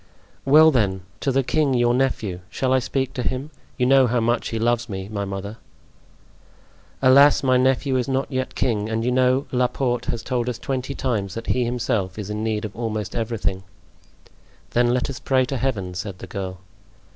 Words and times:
"Well, 0.45 0.71
then, 0.71 1.01
to 1.19 1.31
the 1.31 1.43
king, 1.43 1.75
your 1.75 1.93
nephew. 1.93 2.39
Shall 2.49 2.73
I 2.73 2.79
speak 2.79 3.13
to 3.13 3.21
him? 3.21 3.51
You 3.77 3.85
know 3.85 4.07
how 4.07 4.19
much 4.19 4.47
he 4.47 4.57
loves 4.57 4.89
me, 4.89 5.07
my 5.07 5.25
mother. 5.25 5.57
"Alas! 7.03 7.43
my 7.43 7.55
nephew 7.55 7.95
is 7.97 8.07
not 8.07 8.31
yet 8.31 8.55
king, 8.55 8.89
and 8.89 9.05
you 9.05 9.11
know 9.11 9.45
Laporte 9.51 10.05
has 10.05 10.23
told 10.23 10.49
us 10.49 10.57
twenty 10.57 10.95
times 10.95 11.35
that 11.35 11.45
he 11.53 11.65
himself 11.65 12.17
is 12.17 12.31
in 12.31 12.43
need 12.43 12.65
of 12.65 12.75
almost 12.75 13.15
everything." 13.15 13.61
"Then 14.71 14.91
let 14.91 15.07
us 15.07 15.19
pray 15.19 15.45
to 15.45 15.57
Heaven," 15.57 15.93
said 15.93 16.17
the 16.17 16.25
girl. 16.25 16.57